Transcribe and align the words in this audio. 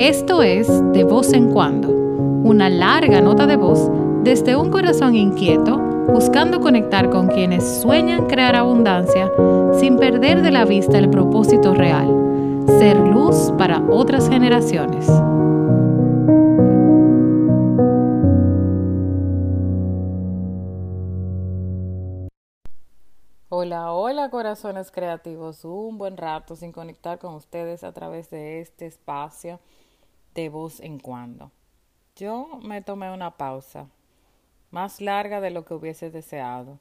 Esto 0.00 0.40
es 0.40 0.66
De 0.94 1.04
voz 1.04 1.34
en 1.34 1.50
cuando, 1.52 1.90
una 1.90 2.70
larga 2.70 3.20
nota 3.20 3.46
de 3.46 3.56
voz 3.56 3.90
desde 4.24 4.56
un 4.56 4.70
corazón 4.70 5.14
inquieto 5.14 5.76
buscando 5.76 6.58
conectar 6.58 7.10
con 7.10 7.28
quienes 7.28 7.82
sueñan 7.82 8.26
crear 8.26 8.56
abundancia 8.56 9.30
sin 9.78 9.98
perder 9.98 10.40
de 10.40 10.52
la 10.52 10.64
vista 10.64 10.96
el 10.96 11.10
propósito 11.10 11.74
real, 11.74 12.64
ser 12.78 12.96
luz 12.96 13.52
para 13.58 13.84
otras 13.90 14.30
generaciones. 14.30 15.06
Hola, 23.50 23.92
hola 23.92 24.30
corazones 24.30 24.90
creativos, 24.90 25.66
un 25.66 25.98
buen 25.98 26.16
rato 26.16 26.56
sin 26.56 26.72
conectar 26.72 27.18
con 27.18 27.34
ustedes 27.34 27.84
a 27.84 27.92
través 27.92 28.30
de 28.30 28.62
este 28.62 28.86
espacio 28.86 29.60
de 30.34 30.48
voz 30.48 30.80
en 30.80 30.98
cuando. 30.98 31.50
Yo 32.16 32.60
me 32.62 32.82
tomé 32.82 33.10
una 33.10 33.36
pausa, 33.36 33.88
más 34.70 35.00
larga 35.00 35.40
de 35.40 35.50
lo 35.50 35.64
que 35.64 35.74
hubiese 35.74 36.10
deseado. 36.10 36.78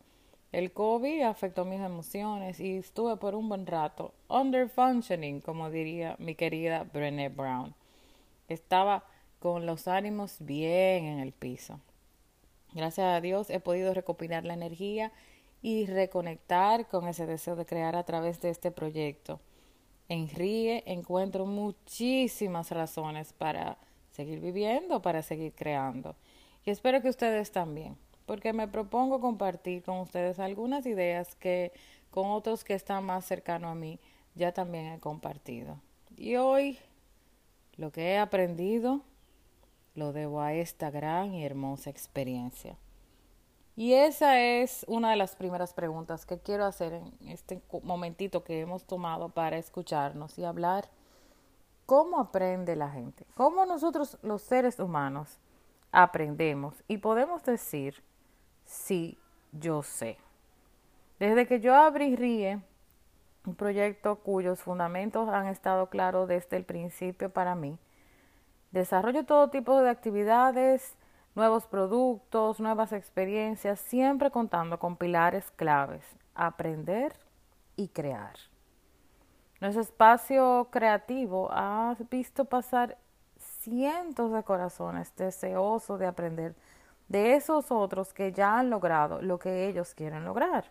El 0.52 0.72
COVID 0.72 1.22
afectó 1.22 1.64
mis 1.64 1.80
emociones 1.80 2.60
y 2.60 2.78
estuve 2.78 3.18
por 3.18 3.36
un 3.36 3.50
buen 3.50 3.68
rato 3.68 4.14
under 4.28 4.68
functioning, 4.68 5.42
como 5.42 5.70
diría 5.70 6.16
mi 6.18 6.34
querida 6.36 6.84
Brené 6.92 7.30
Brown. 7.30 7.76
Estaba 8.48 9.04
con 9.40 9.66
los 9.66 9.88
ánimos 9.88 10.38
bien 10.40 11.06
en 11.06 11.20
el 11.20 11.32
piso. 11.32 11.80
Gracias 12.74 13.06
a 13.06 13.22
Dios 13.22 13.50
he 13.50 13.60
podido 13.60 13.94
recopilar 13.94 14.44
la 14.44 14.54
energía 14.54 15.12
y 15.62 15.86
reconectar 15.86 16.88
con 16.88 17.08
ese 17.08 17.26
deseo 17.26 17.56
de 17.56 17.66
crear 17.66 17.96
a 17.96 18.04
través 18.04 18.42
de 18.42 18.50
este 18.50 18.72
proyecto. 18.72 19.40
En 20.10 20.28
encuentro 20.88 21.46
muchísimas 21.46 22.72
razones 22.72 23.32
para 23.32 23.78
seguir 24.10 24.40
viviendo, 24.40 25.04
para 25.04 25.22
seguir 25.22 25.54
creando. 25.54 26.16
Y 26.66 26.72
espero 26.72 27.02
que 27.02 27.10
ustedes 27.10 27.52
también, 27.52 27.96
porque 28.26 28.52
me 28.52 28.68
propongo 28.68 29.22
compartir 29.22 29.84
con 29.84 30.00
ustedes 30.00 30.40
algunas 30.40 30.88
ideas 30.88 31.36
que 31.36 31.72
con 32.10 32.32
otros 32.32 32.64
que 32.64 32.74
están 32.74 33.06
más 33.06 33.24
cercanos 33.26 33.72
a 33.72 33.76
mí 33.76 34.00
ya 34.34 34.52
también 34.52 34.94
he 34.94 35.00
compartido. 35.00 35.80
Y 36.18 36.38
hoy 36.38 36.80
lo 37.78 37.92
que 37.92 38.14
he 38.14 38.18
aprendido 38.18 39.02
lo 39.94 40.12
debo 40.12 40.42
a 40.42 40.54
esta 40.54 40.90
gran 40.90 41.36
y 41.36 41.46
hermosa 41.46 41.92
experiencia. 41.92 42.78
Y 43.80 43.94
esa 43.94 44.42
es 44.42 44.84
una 44.90 45.12
de 45.12 45.16
las 45.16 45.38
primeras 45.38 45.74
preguntas 45.74 46.26
que 46.26 46.38
quiero 46.38 46.66
hacer 46.66 46.92
en 46.92 47.14
este 47.30 47.62
momentito 47.82 48.44
que 48.44 48.60
hemos 48.60 48.84
tomado 48.84 49.30
para 49.30 49.58
escucharnos 49.58 50.38
y 50.38 50.44
hablar. 50.44 50.90
¿Cómo 51.86 52.20
aprende 52.20 52.76
la 52.76 52.90
gente? 52.90 53.26
¿Cómo 53.36 53.66
nosotros 53.66 54.18
los 54.22 54.42
seres 54.42 54.82
humanos 54.82 55.40
aprendemos? 55.94 56.84
Y 56.90 56.98
podemos 56.98 57.42
decir, 57.46 58.04
sí, 58.66 59.18
yo 59.54 59.82
sé. 59.82 60.18
Desde 61.18 61.48
que 61.48 61.62
yo 61.62 61.74
abrí 61.74 62.18
RIE, 62.18 62.60
un 63.46 63.56
proyecto 63.56 64.18
cuyos 64.18 64.60
fundamentos 64.60 65.30
han 65.30 65.48
estado 65.48 65.88
claros 65.88 66.28
desde 66.28 66.58
el 66.58 66.66
principio 66.66 67.30
para 67.30 67.56
mí, 67.56 67.80
desarrollo 68.72 69.24
todo 69.24 69.50
tipo 69.50 69.82
de 69.82 69.90
actividades 69.90 70.98
nuevos 71.36 71.68
productos, 71.68 72.60
nuevas 72.60 72.92
experiencias, 72.92 73.80
siempre 73.80 74.32
contando 74.32 74.80
con 74.80 74.98
pilares 74.98 75.52
claves, 75.52 76.04
aprender 76.36 77.14
y 77.76 77.90
crear. 77.90 78.36
Nuestro 79.62 79.82
espacio 79.82 80.70
creativo 80.72 81.50
ha 81.52 81.96
visto 82.10 82.46
pasar 82.46 82.98
cientos 83.38 84.32
de 84.32 84.44
corazones 84.44 85.14
deseosos 85.16 86.00
de 86.00 86.08
aprender 86.08 86.56
de 87.10 87.36
esos 87.36 87.72
otros 87.72 88.14
que 88.14 88.32
ya 88.32 88.60
han 88.60 88.70
logrado 88.70 89.22
lo 89.22 89.40
que 89.40 89.68
ellos 89.68 89.94
quieren 89.96 90.24
lograr. 90.24 90.66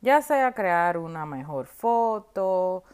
Ya 0.00 0.22
sea 0.22 0.52
crear 0.52 0.98
una 0.98 1.26
mejor 1.26 1.66
foto, 1.66 2.84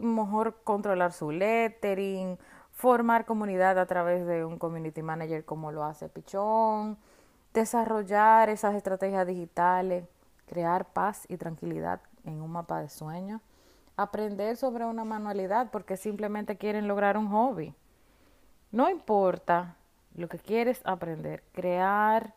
mejor 0.00 0.62
controlar 0.64 1.12
su 1.12 1.30
lettering, 1.30 2.38
formar 2.80 3.26
comunidad 3.26 3.78
a 3.78 3.84
través 3.84 4.26
de 4.26 4.42
un 4.42 4.58
community 4.58 5.02
manager 5.02 5.44
como 5.44 5.70
lo 5.70 5.84
hace 5.84 6.08
Pichón, 6.08 6.96
desarrollar 7.52 8.48
esas 8.48 8.74
estrategias 8.74 9.26
digitales, 9.26 10.06
crear 10.46 10.86
paz 10.86 11.26
y 11.28 11.36
tranquilidad 11.36 12.00
en 12.24 12.40
un 12.40 12.50
mapa 12.50 12.80
de 12.80 12.88
sueños, 12.88 13.42
aprender 13.98 14.56
sobre 14.56 14.86
una 14.86 15.04
manualidad 15.04 15.70
porque 15.70 15.98
simplemente 15.98 16.56
quieren 16.56 16.88
lograr 16.88 17.18
un 17.18 17.28
hobby. 17.28 17.74
No 18.72 18.88
importa 18.88 19.76
lo 20.14 20.28
que 20.28 20.38
quieres 20.38 20.80
aprender, 20.84 21.42
crear 21.52 22.32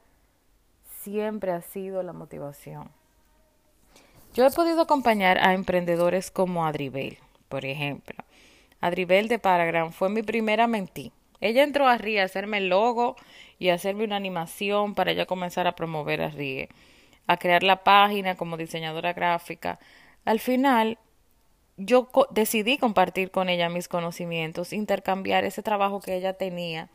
siempre 1.00 1.54
ha 1.54 1.62
sido 1.62 2.04
la 2.04 2.12
motivación. 2.12 2.90
Yo 4.34 4.46
he 4.46 4.52
podido 4.52 4.82
acompañar 4.82 5.38
a 5.38 5.54
emprendedores 5.54 6.32
como 6.32 6.66
Adribel, 6.66 7.18
por 7.48 7.64
ejemplo, 7.64 8.16
Adribel 8.84 9.30
de 9.30 9.40
Paragram 9.40 9.94
fue 9.94 10.10
mi 10.10 10.24
primera 10.24 10.68
mentí. 10.68 11.14
Ella 11.40 11.64
entró 11.64 11.88
a 11.88 11.98
RIE 11.98 12.20
a 12.20 12.26
hacerme 12.26 12.58
el 12.58 12.68
logo 12.68 13.16
y 13.58 13.70
a 13.70 13.76
hacerme 13.76 14.04
una 14.04 14.18
animación 14.18 14.94
para 14.94 15.12
ella 15.12 15.26
comenzar 15.26 15.68
a 15.68 15.76
promover 15.78 16.22
a 16.22 16.28
RIE, 16.28 16.68
a 17.26 17.38
crear 17.38 17.64
la 17.64 17.86
página 17.86 18.36
como 18.36 18.58
diseñadora 18.58 19.14
gráfica. 19.14 19.80
Al 20.26 20.42
final, 20.42 20.98
yo 21.78 22.10
decidí 22.32 22.78
compartir 22.78 23.32
con 23.32 23.48
ella 23.48 23.70
mis 23.70 23.88
conocimientos, 23.88 24.74
intercambiar 24.74 25.46
ese 25.46 25.64
trabajo 25.64 26.02
que 26.02 26.16
ella 26.16 26.34
tenía 26.34 26.90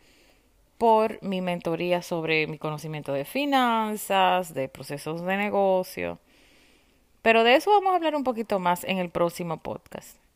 por 0.77 1.23
mi 1.23 1.41
mentoría 1.41 2.03
sobre 2.03 2.47
mi 2.49 2.59
conocimiento 2.59 3.15
de 3.15 3.25
finanzas, 3.25 4.53
de 4.53 4.69
procesos 4.69 5.25
de 5.25 5.39
negocio. 5.39 6.19
Pero 7.23 7.45
de 7.45 7.55
eso 7.55 7.71
vamos 7.71 7.95
a 7.95 7.97
hablar 7.97 8.15
un 8.15 8.25
poquito 8.25 8.59
más 8.59 8.85
en 8.85 8.99
el 8.99 9.09
próximo 9.09 9.63
podcast. 9.63 10.28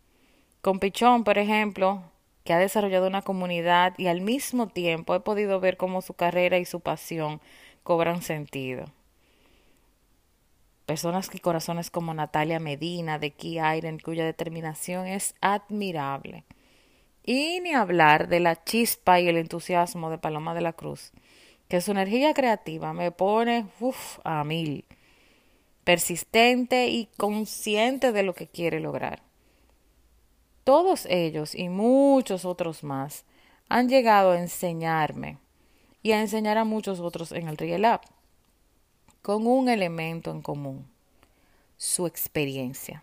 Con 0.63 0.79
Pichón, 0.79 1.25
por 1.25 1.39
ejemplo, 1.39 2.05
que 2.45 2.53
ha 2.53 2.59
desarrollado 2.59 3.09
una 3.09 3.23
comunidad 3.23 3.95
y 3.99 4.07
al 4.07 4.21
mismo 4.21 4.69
tiempo 4.69 5.13
he 5.17 5.19
podido 5.19 5.59
ver 5.59 5.77
cómo 5.77 6.03
su 6.03 6.15
carrera 6.15 6.59
y 6.59 6.65
su 6.65 6.79
pasión 6.79 7.41
cobran 7.83 8.23
sentido. 8.23 8.85
Personas 10.87 11.29
que 11.29 11.41
corazones 11.41 11.91
como 11.91 12.15
Natalia 12.15 12.61
Medina 12.61 13.19
de 13.19 13.33
Key 13.33 13.59
Iron, 13.77 13.99
cuya 13.99 14.25
determinación 14.25 15.09
es 15.09 15.35
admirable. 15.41 16.45
Y 17.25 17.59
ni 17.61 17.75
hablar 17.75 18.29
de 18.29 18.39
la 18.39 18.63
chispa 18.63 19.19
y 19.19 19.27
el 19.27 19.39
entusiasmo 19.39 20.11
de 20.11 20.19
Paloma 20.19 20.55
de 20.55 20.61
la 20.61 20.75
Cruz, 20.75 21.11
que 21.67 21.81
su 21.81 21.91
energía 21.91 22.35
creativa 22.35 22.93
me 22.93 23.11
pone 23.11 23.67
uf, 23.81 24.21
a 24.23 24.45
mil, 24.45 24.85
persistente 25.83 26.87
y 26.87 27.07
consciente 27.17 28.13
de 28.13 28.23
lo 28.23 28.35
que 28.35 28.47
quiere 28.47 28.79
lograr. 28.79 29.32
Todos 30.65 31.07
ellos 31.07 31.55
y 31.55 31.69
muchos 31.69 32.45
otros 32.45 32.85
más 32.85 33.25
han 33.69 33.89
llegado 33.89 34.33
a 34.33 34.39
enseñarme 34.39 35.39
y 36.03 36.13
a 36.13 36.21
enseñar 36.21 36.59
a 36.59 36.65
muchos 36.65 37.01
otros 37.01 37.33
en 37.33 37.49
el 37.49 37.57
Real 37.57 38.01
con 39.23 39.47
un 39.47 39.69
elemento 39.69 40.31
en 40.31 40.43
común, 40.43 40.87
su 41.77 42.07
experiencia. 42.07 43.03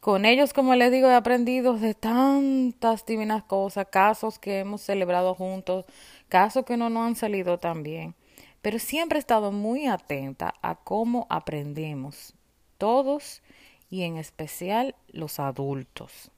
Con 0.00 0.24
ellos, 0.24 0.54
como 0.54 0.74
les 0.74 0.90
digo, 0.90 1.08
he 1.08 1.14
aprendido 1.14 1.74
de 1.74 1.94
tantas 1.94 3.04
divinas 3.04 3.42
cosas, 3.44 3.86
casos 3.90 4.38
que 4.38 4.60
hemos 4.60 4.80
celebrado 4.80 5.34
juntos, 5.34 5.84
casos 6.28 6.64
que 6.64 6.78
no 6.78 6.88
nos 6.88 7.06
han 7.06 7.16
salido 7.16 7.58
tan 7.58 7.82
bien, 7.82 8.14
pero 8.62 8.78
siempre 8.78 9.18
he 9.18 9.20
estado 9.20 9.52
muy 9.52 9.86
atenta 9.86 10.54
a 10.62 10.74
cómo 10.74 11.26
aprendemos 11.28 12.34
todos 12.78 13.42
y 13.90 14.04
en 14.04 14.16
especial 14.16 14.94
los 15.08 15.40
adultos. 15.40 16.30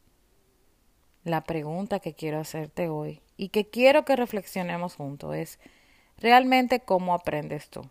La 1.22 1.44
pregunta 1.44 2.00
que 2.00 2.14
quiero 2.14 2.40
hacerte 2.40 2.88
hoy 2.88 3.20
y 3.36 3.50
que 3.50 3.68
quiero 3.68 4.04
que 4.04 4.16
reflexionemos 4.16 4.96
juntos 4.96 5.36
es, 5.36 5.58
¿realmente 6.18 6.80
cómo 6.80 7.14
aprendes 7.14 7.68
tú? 7.68 7.82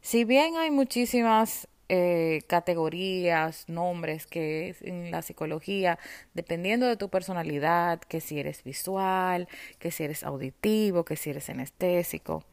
Si 0.00 0.24
bien 0.24 0.56
hay 0.56 0.70
muchísimas 0.70 1.68
eh, 1.90 2.42
categorías, 2.46 3.68
nombres 3.68 4.26
que 4.26 4.74
en 4.80 5.10
la 5.10 5.22
psicología, 5.22 5.98
dependiendo 6.34 6.86
de 6.86 6.96
tu 6.96 7.08
personalidad, 7.10 8.00
que 8.00 8.20
si 8.20 8.40
eres 8.40 8.64
visual, 8.64 9.48
que 9.78 9.90
si 9.90 10.04
eres 10.04 10.24
auditivo, 10.24 11.04
que 11.04 11.16
si 11.16 11.30
eres 11.30 11.50
anestésico, 11.50 12.44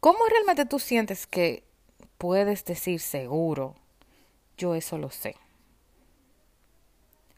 ¿cómo 0.00 0.18
realmente 0.28 0.66
tú 0.66 0.78
sientes 0.78 1.26
que 1.26 1.62
puedes 2.18 2.64
decir 2.64 3.00
seguro 3.00 3.76
yo 4.62 4.76
eso 4.76 4.96
lo 4.96 5.10
sé. 5.10 5.34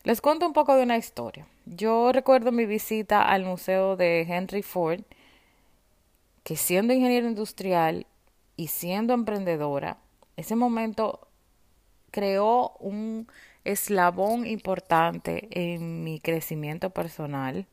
Les 0.03 0.21
cuento 0.21 0.47
un 0.47 0.53
poco 0.53 0.76
de 0.76 0.82
una 0.82 0.99
historia. 0.99 1.47
Yo 1.65 2.12
recuerdo 2.12 2.53
mi 2.53 2.67
visita 2.67 3.23
al 3.23 3.44
museo 3.44 3.97
de 3.97 4.26
Henry 4.29 4.62
Ford, 4.62 5.00
que 6.43 6.56
siendo 6.56 6.93
ingeniero 6.93 7.26
industrial 7.26 8.06
y 8.56 8.67
siendo 8.67 9.15
emprendedora, 9.15 9.97
ese 10.37 10.55
momento 10.55 11.26
creó 12.11 12.76
un 12.79 13.26
eslabón 13.65 14.47
importante 14.47 15.49
en 15.50 16.05
mi 16.05 16.21
crecimiento 16.21 16.91
personal 16.91 17.67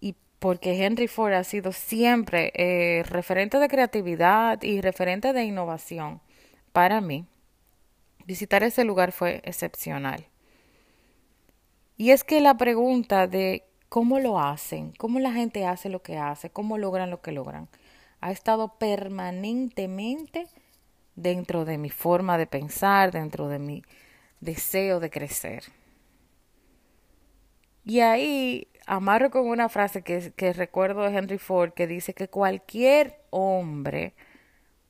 y 0.00 0.16
porque 0.40 0.84
Henry 0.84 1.06
Ford 1.06 1.34
ha 1.34 1.44
sido 1.44 1.70
siempre 1.70 2.50
eh, 2.56 3.04
referente 3.04 3.60
de 3.60 3.68
creatividad 3.68 4.60
y 4.64 4.80
referente 4.80 5.32
de 5.32 5.44
innovación 5.44 6.20
para 6.72 7.00
mí. 7.00 7.24
Visitar 8.28 8.62
ese 8.62 8.84
lugar 8.84 9.12
fue 9.12 9.40
excepcional. 9.42 10.26
Y 11.96 12.10
es 12.10 12.24
que 12.24 12.42
la 12.42 12.58
pregunta 12.58 13.26
de 13.26 13.64
cómo 13.88 14.18
lo 14.18 14.38
hacen, 14.38 14.92
cómo 14.98 15.18
la 15.18 15.32
gente 15.32 15.64
hace 15.64 15.88
lo 15.88 16.02
que 16.02 16.18
hace, 16.18 16.50
cómo 16.50 16.76
logran 16.76 17.08
lo 17.08 17.22
que 17.22 17.32
logran, 17.32 17.70
ha 18.20 18.30
estado 18.30 18.76
permanentemente 18.76 20.46
dentro 21.16 21.64
de 21.64 21.78
mi 21.78 21.88
forma 21.88 22.36
de 22.36 22.46
pensar, 22.46 23.12
dentro 23.12 23.48
de 23.48 23.60
mi 23.60 23.82
deseo 24.40 25.00
de 25.00 25.08
crecer. 25.08 25.64
Y 27.82 28.00
ahí 28.00 28.68
amarro 28.86 29.30
con 29.30 29.48
una 29.48 29.70
frase 29.70 30.02
que, 30.02 30.52
recuerdo 30.52 31.00
de 31.04 31.16
Henry 31.16 31.38
Ford 31.38 31.72
que 31.72 31.86
dice 31.86 32.12
que 32.12 32.28
cualquier 32.28 33.22
hombre 33.30 34.12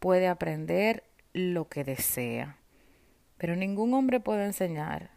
puede 0.01 0.27
aprender 0.27 1.05
lo 1.33 1.69
que 1.69 1.85
desea, 1.85 2.58
pero 3.39 3.57
ningún 3.57 3.95
hombre 3.95 4.21
puede 4.21 4.45
enseñar, 4.45 5.11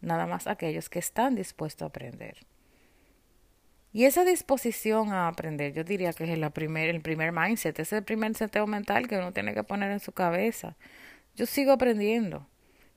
nada 0.00 0.26
más 0.26 0.46
aquellos 0.46 0.88
que 0.88 0.98
están 0.98 1.34
dispuestos 1.34 1.82
a 1.82 1.88
aprender. 1.88 2.46
Y 3.92 4.04
esa 4.04 4.24
disposición 4.24 5.12
a 5.12 5.28
aprender, 5.28 5.72
yo 5.72 5.84
diría 5.84 6.12
que 6.12 6.24
es 6.24 6.30
el 6.30 6.50
primer 6.50 7.32
mindset, 7.32 7.78
es 7.78 7.92
el 7.92 8.02
primer 8.02 8.34
seteo 8.34 8.66
mental 8.66 9.08
que 9.08 9.16
uno 9.16 9.32
tiene 9.32 9.54
que 9.54 9.62
poner 9.62 9.92
en 9.92 10.00
su 10.00 10.12
cabeza. 10.12 10.76
Yo 11.36 11.46
sigo 11.46 11.72
aprendiendo, 11.72 12.46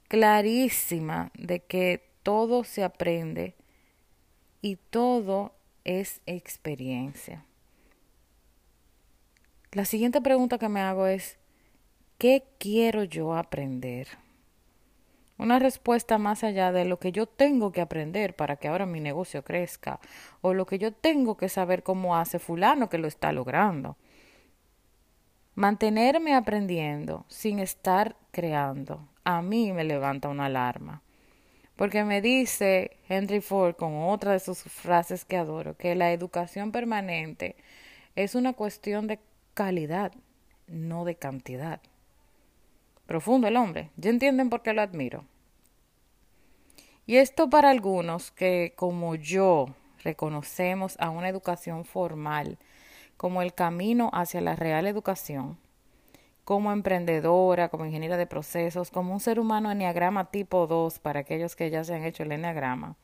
clarísima 0.08 1.32
de 1.36 1.60
que 1.60 2.10
todo 2.24 2.64
se 2.64 2.84
aprende 2.84 3.56
y 4.62 4.76
todo 4.76 5.54
es 5.84 6.22
experiencia. 6.26 7.46
La 9.72 9.86
siguiente 9.86 10.20
pregunta 10.20 10.58
que 10.58 10.68
me 10.68 10.82
hago 10.82 11.06
es, 11.06 11.38
¿qué 12.18 12.44
quiero 12.58 13.04
yo 13.04 13.36
aprender? 13.36 14.08
Una 15.38 15.60
respuesta 15.60 16.18
más 16.18 16.44
allá 16.44 16.72
de 16.72 16.86
lo 16.86 17.00
que 17.00 17.12
yo 17.12 17.28
tengo 17.28 17.72
que 17.72 17.82
aprender 17.82 18.36
para 18.36 18.56
que 18.56 18.68
ahora 18.68 18.86
mi 18.86 19.00
negocio 19.00 19.44
crezca 19.44 20.00
o 20.42 20.54
lo 20.54 20.66
que 20.66 20.80
yo 20.80 20.92
tengo 20.92 21.38
que 21.38 21.50
saber 21.50 21.84
cómo 21.84 22.16
hace 22.16 22.40
fulano 22.40 22.90
que 22.90 22.98
lo 22.98 23.08
está 23.08 23.32
logrando. 23.32 23.98
Mantenerme 25.56 26.36
aprendiendo 26.36 27.26
sin 27.28 27.60
estar 27.60 28.16
creando 28.32 29.08
a 29.28 29.42
mí 29.42 29.74
me 29.74 29.84
levanta 29.84 30.30
una 30.30 30.46
alarma. 30.46 31.02
Porque 31.76 32.06
me 32.06 32.22
dice 32.22 32.96
Henry 33.10 33.42
Ford 33.42 33.76
con 33.76 34.04
otra 34.04 34.32
de 34.32 34.40
sus 34.40 34.60
frases 34.64 35.26
que 35.26 35.36
adoro, 35.36 35.76
que 35.76 35.96
la 35.96 36.14
educación 36.14 36.72
permanente 36.72 37.58
es 38.16 38.36
una 38.36 38.54
cuestión 38.54 39.06
de 39.06 39.20
calidad, 39.54 40.14
no 40.68 41.04
de 41.04 41.16
cantidad. 41.16 41.82
Profundo 43.08 43.48
el 43.48 43.56
hombre. 43.56 43.90
¿Ya 43.96 44.10
entienden 44.10 44.50
por 44.50 44.62
qué 44.62 44.74
lo 44.74 44.82
admiro? 44.82 45.24
Y 47.06 47.16
esto 47.16 47.50
para 47.50 47.70
algunos 47.70 48.32
que, 48.32 48.74
como 48.76 49.16
yo, 49.16 49.70
reconocemos 50.04 50.98
a 51.00 51.10
una 51.10 51.30
educación 51.30 51.86
formal 51.86 52.58
como 53.16 53.42
el 53.42 53.54
camino 53.54 54.12
hacia 54.14 54.42
la 54.42 54.56
real 54.56 54.86
educación, 54.88 55.58
como 56.44 56.72
emprendedora, 56.72 57.70
como 57.70 57.86
ingeniera 57.86 58.18
de 58.18 58.28
procesos, 58.28 58.92
como 58.92 59.14
un 59.14 59.20
ser 59.22 59.40
humano 59.40 59.72
enneagrama 59.72 60.30
tipo 60.30 60.68
2 60.68 61.00
para 61.00 61.22
aquellos 61.22 61.56
que 61.56 61.70
ya 61.70 61.84
se 61.84 61.96
han 61.96 62.04
hecho 62.04 62.24
el 62.24 62.32
enneagrama, 62.34 62.96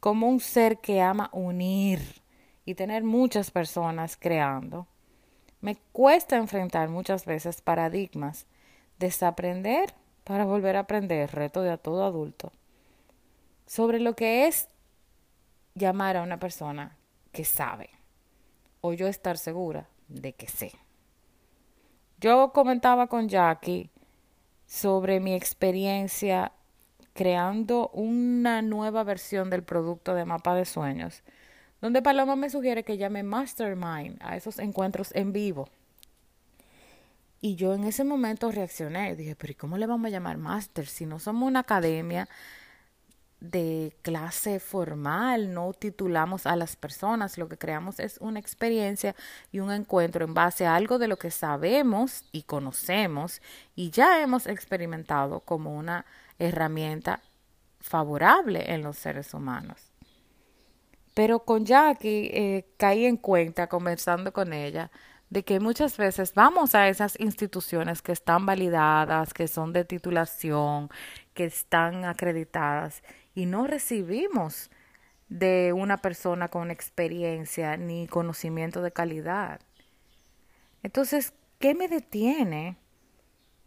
como 0.00 0.28
un 0.28 0.38
ser 0.38 0.78
que 0.78 1.00
ama 1.00 1.30
unir 1.32 2.22
y 2.64 2.74
tener 2.74 3.02
muchas 3.02 3.50
personas 3.50 4.16
creando, 4.16 4.86
me 5.60 5.76
cuesta 5.92 6.36
enfrentar 6.36 6.90
muchas 6.90 7.24
veces 7.24 7.60
paradigmas 7.60 8.46
Desaprender 8.98 9.94
para 10.24 10.44
volver 10.44 10.76
a 10.76 10.80
aprender, 10.80 11.30
reto 11.32 11.62
de 11.62 11.70
a 11.70 11.76
todo 11.76 12.04
adulto. 12.04 12.52
Sobre 13.66 14.00
lo 14.00 14.14
que 14.14 14.46
es 14.46 14.68
llamar 15.74 16.16
a 16.16 16.22
una 16.22 16.38
persona 16.38 16.96
que 17.32 17.44
sabe 17.44 17.90
o 18.80 18.92
yo 18.92 19.08
estar 19.08 19.38
segura 19.38 19.88
de 20.08 20.32
que 20.32 20.48
sé. 20.48 20.72
Yo 22.20 22.52
comentaba 22.52 23.06
con 23.06 23.28
Jackie 23.28 23.90
sobre 24.66 25.20
mi 25.20 25.34
experiencia 25.34 26.52
creando 27.12 27.88
una 27.90 28.62
nueva 28.62 29.04
versión 29.04 29.50
del 29.50 29.62
producto 29.62 30.14
de 30.14 30.24
mapa 30.24 30.54
de 30.54 30.64
sueños, 30.64 31.22
donde 31.80 32.02
Paloma 32.02 32.36
me 32.36 32.50
sugiere 32.50 32.82
que 32.82 32.96
llame 32.96 33.22
Mastermind 33.22 34.18
a 34.20 34.36
esos 34.36 34.58
encuentros 34.58 35.14
en 35.14 35.32
vivo 35.32 35.68
y 37.44 37.56
yo 37.56 37.74
en 37.74 37.84
ese 37.84 38.04
momento 38.04 38.50
reaccioné, 38.50 39.14
dije, 39.16 39.36
pero 39.36 39.50
¿y 39.50 39.54
cómo 39.54 39.76
le 39.76 39.86
vamos 39.86 40.06
a 40.06 40.10
llamar 40.10 40.38
máster 40.38 40.86
si 40.86 41.04
no 41.04 41.18
somos 41.18 41.46
una 41.46 41.60
academia 41.60 42.26
de 43.38 43.94
clase 44.00 44.60
formal, 44.60 45.52
no 45.52 45.74
titulamos 45.74 46.46
a 46.46 46.56
las 46.56 46.74
personas, 46.74 47.36
lo 47.36 47.46
que 47.46 47.58
creamos 47.58 48.00
es 48.00 48.16
una 48.22 48.40
experiencia 48.40 49.14
y 49.52 49.60
un 49.60 49.70
encuentro 49.72 50.24
en 50.24 50.32
base 50.32 50.64
a 50.64 50.74
algo 50.74 50.98
de 50.98 51.06
lo 51.06 51.18
que 51.18 51.30
sabemos 51.30 52.24
y 52.32 52.44
conocemos 52.44 53.42
y 53.76 53.90
ya 53.90 54.22
hemos 54.22 54.46
experimentado 54.46 55.40
como 55.40 55.76
una 55.76 56.06
herramienta 56.38 57.20
favorable 57.78 58.72
en 58.72 58.82
los 58.82 58.96
seres 58.96 59.34
humanos. 59.34 59.92
Pero 61.12 61.40
con 61.40 61.66
Jackie 61.66 62.30
eh, 62.32 62.64
caí 62.78 63.04
en 63.04 63.18
cuenta, 63.18 63.66
conversando 63.68 64.32
con 64.32 64.54
ella, 64.54 64.90
de 65.34 65.42
que 65.42 65.58
muchas 65.58 65.96
veces 65.96 66.32
vamos 66.32 66.76
a 66.76 66.88
esas 66.88 67.18
instituciones 67.18 68.02
que 68.02 68.12
están 68.12 68.46
validadas, 68.46 69.34
que 69.34 69.48
son 69.48 69.72
de 69.72 69.84
titulación, 69.84 70.90
que 71.34 71.44
están 71.46 72.04
acreditadas 72.04 73.02
y 73.34 73.46
no 73.46 73.66
recibimos 73.66 74.70
de 75.28 75.72
una 75.72 75.96
persona 75.96 76.50
con 76.50 76.70
experiencia 76.70 77.76
ni 77.76 78.06
conocimiento 78.06 78.80
de 78.80 78.92
calidad. 78.92 79.60
Entonces, 80.84 81.32
¿qué 81.58 81.74
me 81.74 81.88
detiene? 81.88 82.76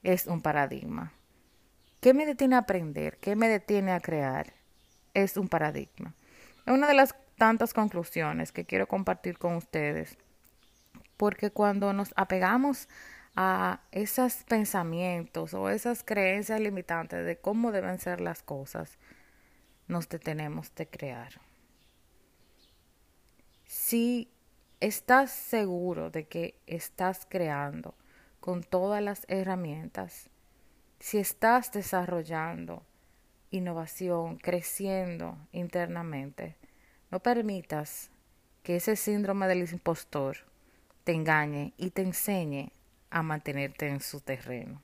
Es 0.03 0.25
un 0.27 0.41
paradigma. 0.41 1.11
¿Qué 1.99 2.13
me 2.13 2.25
detiene 2.25 2.55
a 2.55 2.59
aprender? 2.59 3.17
¿Qué 3.17 3.35
me 3.35 3.49
detiene 3.49 3.91
a 3.91 3.99
crear? 3.99 4.53
Es 5.13 5.35
un 5.35 5.49
paradigma. 5.49 6.15
Una 6.65 6.87
de 6.87 6.93
las 6.93 7.13
tantas 7.35 7.73
conclusiones 7.73 8.53
que 8.53 8.63
quiero 8.63 8.87
compartir 8.87 9.37
con 9.37 9.57
ustedes 9.57 10.17
porque 11.17 11.51
cuando 11.51 11.91
nos 11.93 12.13
apegamos 12.15 12.87
a 13.35 13.81
esos 13.91 14.43
pensamientos 14.45 15.53
o 15.53 15.69
esas 15.69 16.03
creencias 16.03 16.59
limitantes 16.59 17.25
de 17.25 17.37
cómo 17.37 17.71
deben 17.71 17.99
ser 17.99 18.21
las 18.21 18.41
cosas, 18.41 18.97
nos 19.87 20.09
detenemos 20.09 20.73
de 20.75 20.87
crear. 20.87 21.39
Si 23.65 24.31
estás 24.79 25.31
seguro 25.31 26.09
de 26.09 26.27
que 26.27 26.59
estás 26.67 27.27
creando 27.29 27.95
con 28.39 28.63
todas 28.63 29.03
las 29.03 29.25
herramientas, 29.27 30.29
si 30.99 31.17
estás 31.17 31.71
desarrollando 31.71 32.83
innovación, 33.51 34.37
creciendo 34.37 35.37
internamente, 35.51 36.55
no 37.11 37.19
permitas 37.21 38.09
que 38.63 38.77
ese 38.77 38.95
síndrome 38.95 39.47
del 39.47 39.69
impostor 39.71 40.37
te 41.07 41.13
engañe 41.13 41.71
y 41.77 41.91
te 41.91 42.01
enseñe 42.01 42.73
a 43.11 43.23
mantenerte 43.23 43.87
en 43.87 44.01
su 44.01 44.19
terreno. 44.19 44.81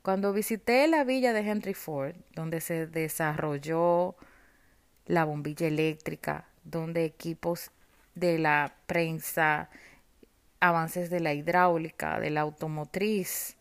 Cuando 0.00 0.32
visité 0.32 0.86
la 0.86 1.02
villa 1.02 1.32
de 1.32 1.40
Henry 1.40 1.74
Ford, 1.74 2.14
donde 2.36 2.60
se 2.60 2.86
desarrolló 2.86 4.14
la 5.06 5.24
bombilla 5.24 5.66
eléctrica, 5.66 6.46
donde 6.62 7.04
equipos 7.04 7.72
de 8.14 8.38
la 8.38 8.76
prensa, 8.86 9.70
avances 10.60 11.10
de 11.10 11.18
la 11.18 11.34
hidráulica, 11.34 12.20
de 12.20 12.30
la 12.30 12.42
automotriz, 12.42 13.56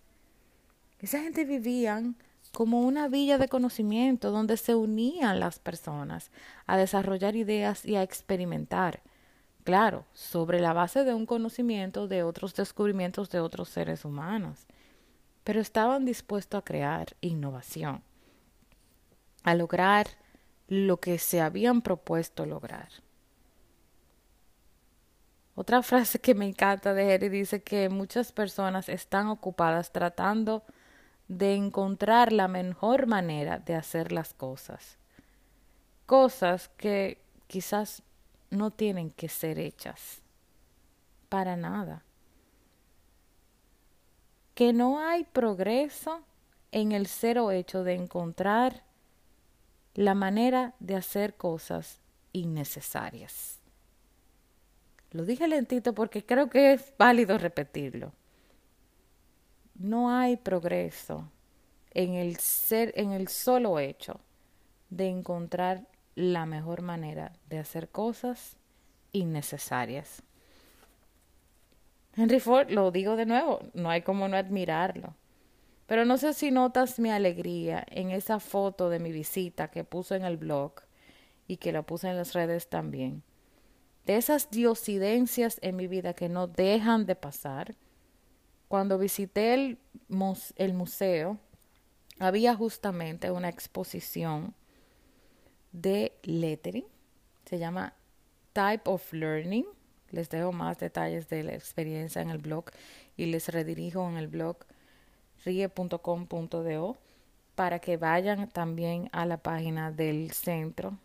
esa 1.00 1.22
gente 1.22 1.44
vivían 1.44 2.18
como 2.52 2.82
una 2.82 3.08
villa 3.08 3.40
de 3.40 3.50
conocimiento 3.50 4.30
donde 4.30 4.58
se 4.58 4.76
unían 4.76 5.40
las 5.40 5.58
personas 5.58 6.30
a 6.68 6.78
desarrollar 6.78 7.36
ideas 7.36 7.84
y 7.84 7.96
a 7.96 8.04
experimentar 8.04 9.02
claro, 9.70 10.04
sobre 10.14 10.60
la 10.60 10.74
base 10.74 11.04
de 11.04 11.14
un 11.14 11.28
conocimiento 11.28 12.08
de 12.08 12.24
otros 12.24 12.56
descubrimientos 12.56 13.30
de 13.30 13.40
otros 13.40 13.70
seres 13.70 14.04
humanos, 14.04 14.66
pero 15.44 15.62
estaban 15.62 16.06
dispuestos 16.06 16.58
a 16.58 16.64
crear 16.64 17.16
innovación, 17.22 18.02
a 19.44 19.54
lograr 19.54 20.08
lo 20.68 21.00
que 21.00 21.20
se 21.20 21.40
habían 21.40 21.84
propuesto 21.84 22.48
lograr. 22.48 22.90
Otra 25.54 25.84
frase 25.84 26.18
que 26.18 26.34
me 26.34 26.48
encanta 26.48 26.96
de 26.96 27.14
Harry 27.14 27.30
dice 27.30 27.62
que 27.62 27.90
muchas 27.90 28.32
personas 28.32 28.90
están 28.90 29.28
ocupadas 29.28 29.92
tratando 29.92 30.64
de 31.28 31.54
encontrar 31.54 32.34
la 32.34 32.48
mejor 32.48 33.06
manera 33.06 33.60
de 33.60 33.76
hacer 33.76 34.14
las 34.14 34.34
cosas. 34.34 34.98
Cosas 36.08 36.70
que 36.70 37.22
quizás 37.46 38.02
no 38.50 38.72
tienen 38.72 39.12
que 39.12 39.30
ser 39.30 39.60
hechas. 39.60 40.22
Para 41.30 41.56
nada. 41.56 42.04
Que 44.56 44.74
no 44.74 45.00
hay 45.00 45.24
progreso 45.24 46.22
en 46.72 46.92
el 46.92 47.08
cero 47.08 47.52
hecho 47.52 47.84
de 47.84 47.94
encontrar 47.94 48.84
la 49.94 50.16
manera 50.16 50.74
de 50.80 50.96
hacer 50.96 51.36
cosas 51.36 52.00
innecesarias. 52.32 53.60
Lo 55.12 55.26
dije 55.26 55.48
lentito 55.48 55.94
porque 55.94 56.26
creo 56.26 56.50
que 56.50 56.74
es 56.74 56.94
válido 56.98 57.38
repetirlo. 57.38 58.12
No 59.76 60.12
hay 60.12 60.38
progreso 60.38 61.32
en 61.92 62.14
el 62.14 62.38
ser, 62.38 62.94
en 62.96 63.12
el 63.12 63.28
solo 63.28 63.80
hecho 63.80 64.20
de 64.90 65.08
encontrar 65.08 65.88
la 66.20 66.46
mejor 66.46 66.82
manera 66.82 67.32
de 67.48 67.60
hacer 67.60 67.88
cosas 67.88 68.58
innecesarias. 69.14 70.22
Henry 72.14 72.42
Ford, 72.42 72.70
lo 72.72 72.92
digo 72.92 73.16
de 73.16 73.26
nuevo, 73.26 73.62
no 73.74 73.90
hay 73.90 74.02
como 74.02 74.28
no 74.28 74.36
admirarlo. 74.36 75.16
Pero 75.88 76.04
no 76.04 76.18
sé 76.18 76.34
si 76.34 76.52
notas 76.52 77.00
mi 77.00 77.10
alegría 77.10 77.86
en 77.90 78.12
esa 78.12 78.42
foto 78.42 78.90
de 78.90 79.00
mi 79.00 79.14
visita 79.14 79.70
que 79.70 79.86
puso 79.86 80.14
en 80.14 80.26
el 80.26 80.36
blog 80.36 80.74
y 81.48 81.56
que 81.56 81.72
la 81.72 81.84
puse 81.84 82.10
en 82.10 82.18
las 82.18 82.34
redes 82.34 82.68
también. 82.68 83.24
De 84.06 84.18
esas 84.18 84.52
diosidencias 84.52 85.58
en 85.62 85.78
mi 85.78 85.88
vida 85.88 86.14
que 86.14 86.28
no 86.28 86.48
dejan 86.48 87.06
de 87.06 87.16
pasar. 87.16 87.76
Cuando 88.68 88.98
visité 88.98 89.54
el, 89.54 89.78
el 90.58 90.74
museo, 90.74 91.38
había 92.20 92.56
justamente 92.56 93.32
una 93.32 93.48
exposición 93.48 94.54
de 95.72 96.14
lettering. 96.24 96.86
Se 97.46 97.60
llama 97.60 97.94
Type 98.54 98.90
of 98.90 99.14
Learning. 99.14 99.66
Les 100.12 100.30
dejo 100.30 100.52
más 100.52 100.80
detalles 100.80 101.30
de 101.30 101.44
la 101.44 101.54
experiencia 101.54 102.22
en 102.22 102.30
el 102.30 102.40
blog 102.40 102.66
y 103.16 103.28
les 103.28 103.50
redirijo 103.50 104.08
en 104.10 104.18
el 104.18 104.28
blog 104.28 104.58
rie.com.do 105.46 106.98
para 107.56 107.80
que 107.80 107.98
vayan 107.98 108.50
también 108.50 109.10
a 109.12 109.26
la 109.26 109.38
página 109.38 109.92
del 109.92 110.32
centro. 110.32 110.98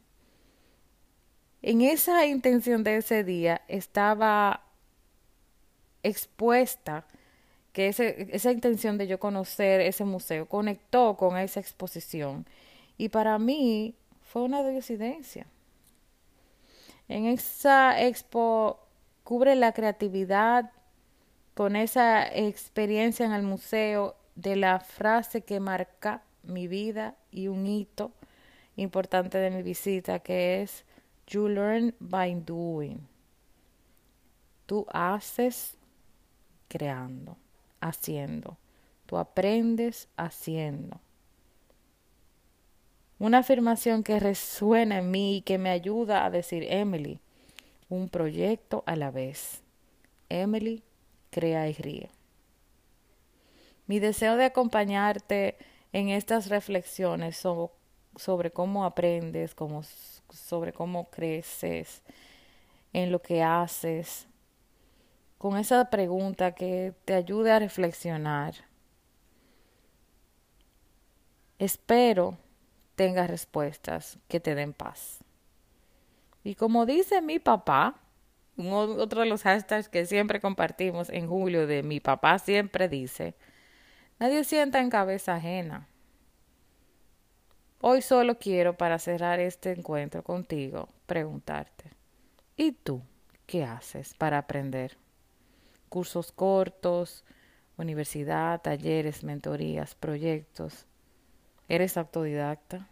En 1.62 1.80
esa 1.80 2.26
intención 2.26 2.84
de 2.84 2.96
ese 2.98 3.24
día 3.24 3.62
estaba 3.68 4.62
expuesta 6.02 7.06
que 7.72 7.88
esa 7.88 8.52
intención 8.52 8.98
de 8.98 9.08
yo 9.08 9.18
conocer 9.18 9.80
ese 9.80 10.04
museo 10.04 10.46
conectó 10.46 11.16
con 11.16 11.36
esa 11.36 11.58
exposición 11.58 12.46
y 12.96 13.08
para 13.08 13.38
mí 13.38 13.96
fue 14.34 14.42
una 14.42 14.68
diosidencia. 14.68 15.46
En 17.06 17.26
esa 17.26 18.02
expo 18.02 18.80
cubre 19.22 19.54
la 19.54 19.70
creatividad 19.70 20.72
con 21.54 21.76
esa 21.76 22.26
experiencia 22.26 23.26
en 23.26 23.32
el 23.32 23.44
museo 23.44 24.16
de 24.34 24.56
la 24.56 24.80
frase 24.80 25.42
que 25.42 25.60
marca 25.60 26.24
mi 26.42 26.66
vida 26.66 27.14
y 27.30 27.46
un 27.46 27.64
hito 27.64 28.10
importante 28.74 29.38
de 29.38 29.52
mi 29.52 29.62
visita, 29.62 30.18
que 30.18 30.62
es 30.62 30.84
You 31.28 31.48
learn 31.48 31.94
by 32.00 32.34
doing. 32.44 33.06
Tú 34.66 34.84
haces 34.92 35.76
creando, 36.66 37.36
haciendo. 37.80 38.58
Tú 39.06 39.16
aprendes 39.16 40.08
haciendo. 40.16 41.03
Una 43.24 43.38
afirmación 43.38 44.02
que 44.02 44.20
resuena 44.20 44.98
en 44.98 45.10
mí 45.10 45.38
y 45.38 45.40
que 45.40 45.56
me 45.56 45.70
ayuda 45.70 46.26
a 46.26 46.30
decir, 46.30 46.66
Emily, 46.68 47.20
un 47.88 48.10
proyecto 48.10 48.84
a 48.84 48.96
la 48.96 49.10
vez. 49.10 49.62
Emily, 50.28 50.82
crea 51.30 51.66
y 51.66 51.72
ríe. 51.72 52.10
Mi 53.86 53.98
deseo 53.98 54.36
de 54.36 54.44
acompañarte 54.44 55.56
en 55.94 56.10
estas 56.10 56.50
reflexiones 56.50 57.38
sobre, 57.38 58.50
cómo 58.50 58.84
aprendes, 58.84 59.56
sobre 60.30 60.74
cómo 60.74 61.08
creces 61.08 62.02
en 62.92 63.10
lo 63.10 63.22
que 63.22 63.42
haces, 63.42 64.26
con 65.38 65.56
esa 65.56 65.88
pregunta 65.88 66.52
que 66.52 66.92
te 67.06 67.14
ayude 67.14 67.52
a 67.52 67.58
reflexionar. 67.58 68.52
Espero 71.58 72.36
tengas 72.94 73.28
respuestas 73.28 74.18
que 74.28 74.40
te 74.40 74.54
den 74.54 74.72
paz. 74.72 75.20
Y 76.42 76.54
como 76.54 76.86
dice 76.86 77.22
mi 77.22 77.38
papá, 77.38 78.00
otro 78.56 79.20
de 79.20 79.26
los 79.26 79.42
hashtags 79.42 79.88
que 79.88 80.06
siempre 80.06 80.40
compartimos 80.40 81.08
en 81.10 81.28
julio 81.28 81.66
de 81.66 81.82
mi 81.82 82.00
papá 82.00 82.38
siempre 82.38 82.88
dice, 82.88 83.34
Nadie 84.18 84.44
sienta 84.44 84.80
en 84.80 84.90
cabeza 84.90 85.34
ajena. 85.34 85.88
Hoy 87.80 88.00
solo 88.00 88.38
quiero, 88.38 88.76
para 88.76 88.98
cerrar 88.98 89.40
este 89.40 89.72
encuentro 89.72 90.22
contigo, 90.22 90.88
preguntarte, 91.06 91.90
¿y 92.56 92.72
tú 92.72 93.02
qué 93.46 93.64
haces 93.64 94.14
para 94.14 94.38
aprender? 94.38 94.96
Cursos 95.88 96.32
cortos, 96.32 97.24
universidad, 97.76 98.62
talleres, 98.62 99.24
mentorías, 99.24 99.94
proyectos. 99.94 100.86
¿Eres 101.68 101.96
autodidacta? 101.96 102.88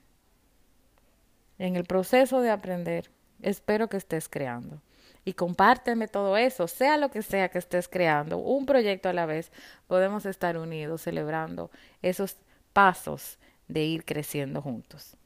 En 1.59 1.76
el 1.76 1.85
proceso 1.85 2.41
de 2.41 2.50
aprender, 2.50 3.11
espero 3.41 3.88
que 3.88 3.97
estés 3.97 4.29
creando 4.29 4.81
y 5.25 5.35
compárteme 5.35 6.09
todo 6.09 6.37
eso, 6.37 6.67
sea 6.67 6.97
lo 6.97 7.11
que 7.11 7.23
sea 7.23 7.49
que 7.49 7.59
estés 7.59 7.88
creando, 7.88 8.38
un 8.38 8.67
proyecto 8.67 9.09
a 9.09 9.12
la 9.12 9.26
vez, 9.26 9.52
podemos 9.87 10.26
estar 10.26 10.57
unidos 10.57 11.02
celebrando 11.02 11.71
esos 12.00 12.37
pasos 12.73 13.38
de 13.69 13.85
ir 13.85 14.05
creciendo 14.05 14.61
juntos. 14.61 15.17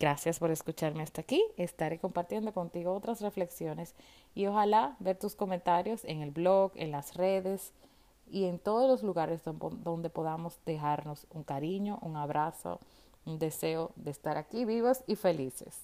Gracias 0.00 0.40
por 0.40 0.50
escucharme 0.50 1.04
hasta 1.04 1.20
aquí. 1.20 1.42
Estaré 1.56 1.98
compartiendo 1.98 2.52
contigo 2.52 2.92
otras 2.92 3.20
reflexiones 3.20 3.94
y 4.34 4.46
ojalá 4.46 4.96
ver 4.98 5.16
tus 5.16 5.36
comentarios 5.36 6.04
en 6.04 6.20
el 6.20 6.32
blog, 6.32 6.72
en 6.74 6.90
las 6.90 7.14
redes 7.14 7.72
y 8.26 8.44
en 8.44 8.58
todos 8.58 8.88
los 8.88 9.02
lugares 9.02 9.42
donde 9.44 10.10
podamos 10.10 10.58
dejarnos 10.64 11.26
un 11.30 11.42
cariño, 11.42 11.98
un 12.02 12.16
abrazo, 12.16 12.80
un 13.26 13.38
deseo 13.38 13.90
de 13.96 14.10
estar 14.10 14.36
aquí 14.36 14.64
vivos 14.64 14.98
y 15.06 15.16
felices. 15.16 15.80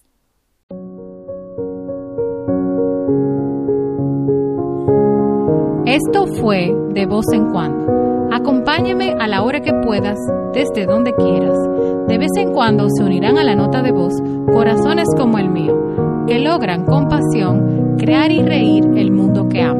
Esto 5.87 6.27
fue 6.41 6.73
De 6.93 7.07
Voz 7.07 7.27
en 7.33 7.51
Cuando. 7.51 8.01
Acompáñame 8.33 9.13
a 9.19 9.27
la 9.27 9.43
hora 9.43 9.61
que 9.61 9.73
puedas, 9.85 10.19
desde 10.53 10.87
donde 10.87 11.13
quieras. 11.15 11.59
De 12.07 12.17
vez 12.17 12.31
en 12.37 12.53
cuando 12.53 12.87
se 12.89 13.03
unirán 13.03 13.39
a 13.39 13.45
la 13.45 13.57
nota 13.57 13.83
de 13.83 13.91
voz 13.91 14.15
corazones 14.53 15.09
como 15.17 15.39
el 15.39 15.49
mío, 15.49 16.27
que 16.29 16.39
logran 16.39 16.85
con 16.85 17.09
pasión 17.09 17.97
crear 17.99 18.31
y 18.31 18.41
reír 18.41 18.85
el 18.97 19.11
mundo 19.11 19.49
que 19.49 19.63
aman. 19.63 19.80